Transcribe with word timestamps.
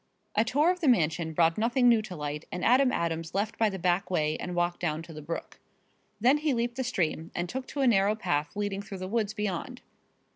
A 0.33 0.43
tour 0.43 0.71
of 0.71 0.79
the 0.79 0.87
mansion 0.87 1.31
brought 1.31 1.59
nothing 1.59 1.87
new 1.87 2.01
to 2.01 2.15
light 2.15 2.45
and 2.51 2.65
Adam 2.65 2.91
Adams 2.91 3.35
left 3.35 3.59
by 3.59 3.69
the 3.69 3.77
back 3.77 4.09
way 4.09 4.35
and 4.37 4.55
walked 4.55 4.79
down 4.79 5.03
to 5.03 5.13
the 5.13 5.21
brook. 5.21 5.59
Then 6.19 6.39
he 6.39 6.55
leaped 6.55 6.73
the 6.77 6.83
stream 6.83 7.29
and 7.35 7.47
took 7.47 7.67
to 7.67 7.81
a 7.81 7.87
narrow 7.87 8.15
path 8.15 8.55
leading 8.55 8.81
through 8.81 8.97
the 8.97 9.07
woods 9.07 9.35
beyond. 9.35 9.81